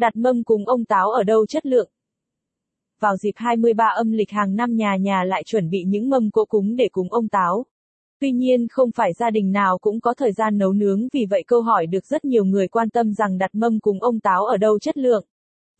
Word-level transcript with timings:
Đặt 0.00 0.16
mâm 0.16 0.44
cúng 0.44 0.66
ông 0.66 0.84
táo 0.84 1.10
ở 1.10 1.22
đâu 1.22 1.46
chất 1.46 1.66
lượng? 1.66 1.90
Vào 3.00 3.16
dịp 3.16 3.32
23 3.36 3.84
âm 3.86 4.12
lịch 4.12 4.30
hàng 4.30 4.56
năm 4.56 4.76
nhà 4.76 4.96
nhà 4.96 5.24
lại 5.24 5.42
chuẩn 5.46 5.70
bị 5.70 5.84
những 5.86 6.10
mâm 6.10 6.30
cỗ 6.30 6.44
cúng 6.44 6.76
để 6.76 6.88
cúng 6.92 7.12
ông 7.12 7.28
táo. 7.28 7.66
Tuy 8.20 8.32
nhiên 8.32 8.68
không 8.68 8.90
phải 8.92 9.12
gia 9.12 9.30
đình 9.30 9.52
nào 9.52 9.78
cũng 9.78 10.00
có 10.00 10.14
thời 10.14 10.32
gian 10.32 10.58
nấu 10.58 10.72
nướng 10.72 11.08
vì 11.12 11.26
vậy 11.30 11.44
câu 11.46 11.62
hỏi 11.62 11.86
được 11.86 12.06
rất 12.06 12.24
nhiều 12.24 12.44
người 12.44 12.68
quan 12.68 12.90
tâm 12.90 13.12
rằng 13.12 13.38
đặt 13.38 13.50
mâm 13.54 13.80
cúng 13.80 14.02
ông 14.02 14.20
táo 14.20 14.44
ở 14.44 14.56
đâu 14.56 14.78
chất 14.78 14.98
lượng. 14.98 15.24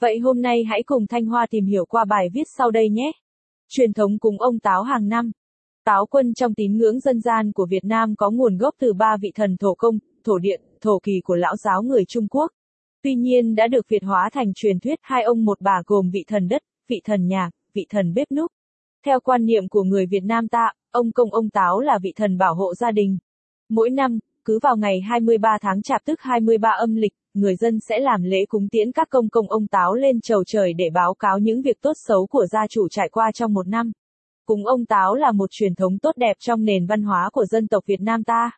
Vậy 0.01 0.19
hôm 0.19 0.43
nay 0.43 0.65
hãy 0.65 0.83
cùng 0.83 1.07
Thanh 1.07 1.27
Hoa 1.27 1.47
tìm 1.51 1.67
hiểu 1.67 1.87
qua 1.87 2.05
bài 2.05 2.29
viết 2.35 2.49
sau 2.59 2.71
đây 2.71 2.89
nhé. 2.91 3.13
Truyền 3.69 3.93
thống 3.93 4.19
cúng 4.19 4.41
ông 4.41 4.59
táo 4.59 4.83
hàng 4.83 5.09
năm. 5.09 5.31
Táo 5.85 6.07
quân 6.07 6.35
trong 6.35 6.55
tín 6.55 6.77
ngưỡng 6.77 7.01
dân 7.01 7.21
gian 7.21 7.53
của 7.53 7.67
Việt 7.71 7.85
Nam 7.85 8.15
có 8.17 8.31
nguồn 8.31 8.57
gốc 8.57 8.75
từ 8.79 8.93
ba 8.93 9.17
vị 9.21 9.33
thần 9.35 9.57
thổ 9.57 9.75
công, 9.75 9.99
thổ 10.25 10.39
điện, 10.39 10.61
thổ 10.81 10.99
kỳ 11.03 11.21
của 11.25 11.37
lão 11.37 11.57
giáo 11.57 11.83
người 11.83 12.05
Trung 12.09 12.29
Quốc. 12.29 12.51
Tuy 13.03 13.15
nhiên 13.15 13.55
đã 13.55 13.67
được 13.67 13.89
Việt 13.89 14.05
hóa 14.05 14.31
thành 14.33 14.53
truyền 14.55 14.81
thuyết 14.81 14.99
hai 15.03 15.23
ông 15.23 15.45
một 15.45 15.61
bà 15.61 15.83
gồm 15.87 16.11
vị 16.11 16.25
thần 16.29 16.49
đất, 16.49 16.63
vị 16.89 17.01
thần 17.05 17.27
nhà, 17.27 17.51
vị 17.75 17.87
thần 17.91 18.15
bếp 18.15 18.33
núc. 18.33 18.53
Theo 19.07 19.21
quan 19.21 19.47
niệm 19.47 19.69
của 19.69 19.83
người 19.83 20.07
Việt 20.07 20.25
Nam 20.25 20.49
ta, 20.49 20.73
ông 20.91 21.13
công 21.13 21.33
ông 21.33 21.51
táo 21.51 21.81
là 21.81 21.99
vị 22.03 22.13
thần 22.17 22.39
bảo 22.39 22.55
hộ 22.55 22.75
gia 22.75 22.91
đình. 22.91 23.19
Mỗi 23.69 23.91
năm, 23.91 24.19
cứ 24.45 24.59
vào 24.63 24.77
ngày 24.77 25.01
23 25.01 25.59
tháng 25.61 25.83
chạp 25.83 26.05
tức 26.05 26.21
23 26.21 26.71
âm 26.71 26.95
lịch, 26.95 27.13
người 27.35 27.57
dân 27.57 27.79
sẽ 27.89 27.99
làm 27.99 28.23
lễ 28.23 28.47
cúng 28.49 28.69
tiễn 28.69 28.93
các 28.93 29.09
công 29.11 29.29
công 29.29 29.51
ông 29.51 29.67
táo 29.67 29.95
lên 29.95 30.21
chầu 30.21 30.45
trời 30.45 30.73
để 30.73 30.91
báo 30.95 31.15
cáo 31.15 31.39
những 31.39 31.63
việc 31.63 31.81
tốt 31.81 31.93
xấu 32.07 32.27
của 32.27 32.47
gia 32.47 32.67
chủ 32.67 32.89
trải 32.89 33.09
qua 33.09 33.33
trong 33.33 33.55
một 33.55 33.69
năm. 33.69 33.93
Cúng 34.47 34.67
ông 34.67 34.87
táo 34.87 35.15
là 35.15 35.33
một 35.33 35.51
truyền 35.51 35.75
thống 35.75 35.99
tốt 35.99 36.17
đẹp 36.17 36.37
trong 36.39 36.65
nền 36.65 36.87
văn 36.87 37.03
hóa 37.03 37.31
của 37.33 37.45
dân 37.45 37.69
tộc 37.69 37.85
Việt 37.87 38.01
Nam 38.01 38.25
ta. 38.25 38.51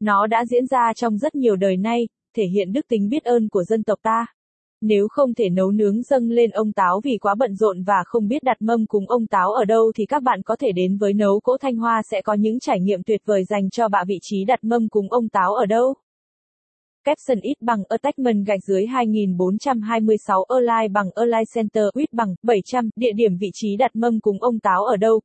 Nó 0.00 0.26
đã 0.26 0.44
diễn 0.44 0.66
ra 0.66 0.92
trong 0.96 1.18
rất 1.18 1.34
nhiều 1.34 1.56
đời 1.56 1.76
nay, 1.76 2.06
thể 2.36 2.42
hiện 2.54 2.72
đức 2.72 2.88
tính 2.88 3.08
biết 3.08 3.24
ơn 3.24 3.48
của 3.48 3.64
dân 3.64 3.82
tộc 3.84 3.98
ta. 4.02 4.26
Nếu 4.80 5.08
không 5.10 5.34
thể 5.34 5.48
nấu 5.50 5.70
nướng 5.70 6.02
dâng 6.02 6.30
lên 6.30 6.50
ông 6.50 6.72
táo 6.72 7.00
vì 7.04 7.18
quá 7.18 7.34
bận 7.34 7.54
rộn 7.54 7.82
và 7.82 8.02
không 8.06 8.28
biết 8.28 8.42
đặt 8.42 8.56
mâm 8.62 8.86
cúng 8.86 9.08
ông 9.08 9.26
táo 9.26 9.52
ở 9.52 9.64
đâu 9.64 9.92
thì 9.96 10.06
các 10.06 10.22
bạn 10.22 10.42
có 10.42 10.56
thể 10.56 10.72
đến 10.72 10.96
với 10.96 11.12
nấu 11.12 11.40
cỗ 11.40 11.56
Thanh 11.58 11.76
Hoa 11.76 12.02
sẽ 12.10 12.22
có 12.22 12.34
những 12.34 12.60
trải 12.60 12.80
nghiệm 12.80 13.02
tuyệt 13.02 13.22
vời 13.24 13.44
dành 13.44 13.70
cho 13.70 13.88
bạn 13.88 14.06
vị 14.08 14.18
trí 14.22 14.44
đặt 14.44 14.64
mâm 14.64 14.88
cúng 14.88 15.06
ông 15.10 15.28
táo 15.28 15.54
ở 15.54 15.66
đâu. 15.66 15.94
Capson 17.04 17.40
ít 17.40 17.54
bằng 17.60 17.82
attachment 17.88 18.46
gạch 18.46 18.60
dưới 18.66 18.86
2426 18.86 20.44
Align 20.44 20.92
bằng 20.92 21.10
Align 21.14 21.44
Center 21.54 21.84
ít 21.94 22.12
bằng 22.12 22.34
700 22.42 22.90
địa 22.96 23.12
điểm 23.16 23.36
vị 23.40 23.50
trí 23.54 23.76
đặt 23.76 23.96
mâm 23.96 24.20
cúng 24.20 24.42
ông 24.42 24.60
táo 24.60 24.84
ở 24.84 24.96
đâu. 24.96 25.20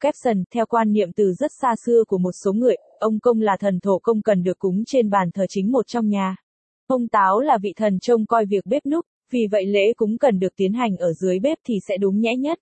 Capson, 0.00 0.44
theo 0.54 0.66
quan 0.66 0.92
niệm 0.92 1.12
từ 1.16 1.32
rất 1.32 1.50
xa 1.60 1.74
xưa 1.86 2.04
của 2.08 2.18
một 2.18 2.32
số 2.44 2.52
người, 2.52 2.76
ông 3.00 3.20
công 3.20 3.40
là 3.40 3.56
thần 3.60 3.80
thổ 3.80 3.98
công 3.98 4.22
cần 4.22 4.42
được 4.42 4.58
cúng 4.58 4.82
trên 4.86 5.10
bàn 5.10 5.30
thờ 5.34 5.44
chính 5.48 5.72
một 5.72 5.86
trong 5.86 6.08
nhà. 6.08 6.36
Ông 6.92 7.08
táo 7.08 7.40
là 7.40 7.58
vị 7.62 7.72
thần 7.76 7.98
trông 8.00 8.26
coi 8.26 8.46
việc 8.46 8.66
bếp 8.66 8.86
núc, 8.86 9.06
vì 9.30 9.46
vậy 9.50 9.66
lễ 9.66 9.92
cúng 9.96 10.18
cần 10.18 10.38
được 10.38 10.56
tiến 10.56 10.72
hành 10.72 10.96
ở 10.96 11.12
dưới 11.12 11.38
bếp 11.38 11.58
thì 11.66 11.74
sẽ 11.88 11.96
đúng 11.96 12.20
nhẽ 12.20 12.36
nhất. 12.36 12.58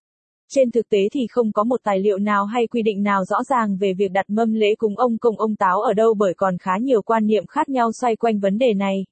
Trên 0.49 0.71
thực 0.71 0.89
tế 0.89 0.99
thì 1.13 1.21
không 1.31 1.53
có 1.53 1.65
một 1.65 1.81
tài 1.83 2.01
liệu 2.01 2.19
nào 2.19 2.45
hay 2.45 2.67
quy 2.67 2.83
định 2.83 3.03
nào 3.03 3.25
rõ 3.25 3.37
ràng 3.51 3.77
về 3.77 3.93
việc 3.99 4.13
đặt 4.13 4.25
mâm 4.29 4.53
lễ 4.53 4.75
cúng 4.79 4.97
ông 4.97 5.19
công 5.19 5.39
ông 5.39 5.57
táo 5.57 5.81
ở 5.81 5.93
đâu 5.93 6.15
bởi 6.15 6.35
còn 6.37 6.59
khá 6.59 6.71
nhiều 6.81 7.03
quan 7.03 7.27
niệm 7.27 7.47
khác 7.47 7.69
nhau 7.69 7.91
xoay 8.01 8.17
quanh 8.17 8.41
vấn 8.41 8.59
đề 8.59 8.75
này. 8.75 9.05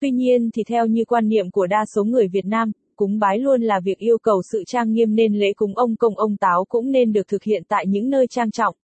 Tuy 0.00 0.10
nhiên 0.10 0.50
thì 0.54 0.64
theo 0.64 0.86
như 0.86 1.04
quan 1.04 1.28
niệm 1.28 1.50
của 1.50 1.66
đa 1.66 1.84
số 1.94 2.04
người 2.04 2.28
Việt 2.28 2.44
Nam, 2.44 2.72
cúng 2.96 3.18
bái 3.18 3.38
luôn 3.38 3.62
là 3.62 3.80
việc 3.84 3.98
yêu 3.98 4.18
cầu 4.18 4.42
sự 4.52 4.64
trang 4.66 4.92
nghiêm 4.92 5.14
nên 5.14 5.34
lễ 5.34 5.52
cúng 5.56 5.76
ông 5.76 5.96
công 5.96 6.18
ông 6.18 6.36
táo 6.36 6.64
cũng 6.68 6.90
nên 6.90 7.12
được 7.12 7.28
thực 7.28 7.42
hiện 7.42 7.62
tại 7.68 7.84
những 7.88 8.10
nơi 8.10 8.26
trang 8.30 8.50
trọng. 8.50 8.76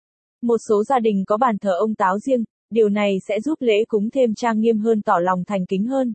Một 0.43 0.59
số 0.69 0.85
gia 0.85 0.99
đình 0.99 1.25
có 1.27 1.37
bàn 1.37 1.59
thờ 1.59 1.71
ông 1.79 1.95
táo 1.95 2.19
riêng, 2.19 2.45
điều 2.75 2.89
này 2.89 3.19
sẽ 3.29 3.41
giúp 3.41 3.61
lễ 3.61 3.85
cúng 3.89 4.11
thêm 4.11 4.35
trang 4.35 4.61
nghiêm 4.61 4.79
hơn 4.79 5.03
tỏ 5.03 5.19
lòng 5.19 5.45
thành 5.45 5.67
kính 5.67 5.87
hơn. 5.87 6.13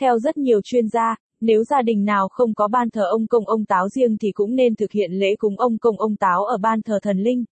Theo 0.00 0.18
rất 0.18 0.36
nhiều 0.36 0.60
chuyên 0.64 0.88
gia, 0.88 1.16
nếu 1.40 1.64
gia 1.64 1.82
đình 1.82 2.04
nào 2.04 2.28
không 2.28 2.54
có 2.54 2.68
ban 2.68 2.90
thờ 2.90 3.04
ông 3.10 3.26
công 3.26 3.46
ông 3.46 3.64
táo 3.64 3.88
riêng 3.88 4.16
thì 4.18 4.32
cũng 4.32 4.56
nên 4.56 4.76
thực 4.76 4.92
hiện 4.92 5.12
lễ 5.12 5.36
cúng 5.38 5.58
ông 5.58 5.78
công 5.78 5.98
ông 5.98 6.16
táo 6.16 6.44
ở 6.44 6.56
ban 6.58 6.82
thờ 6.82 6.98
thần 7.02 7.18
linh. 7.18 7.44